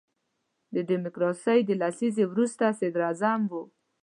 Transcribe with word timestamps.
د 0.73 0.75
ډیموکراسۍ 0.89 1.59
د 1.65 1.71
لسیزې 1.81 2.23
وروستی 2.31 2.67
صدر 2.79 3.01
اعظم 3.07 3.41
وو. 3.51 3.63